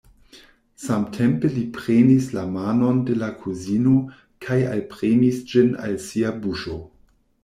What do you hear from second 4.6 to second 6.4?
alpremis ĝin al sia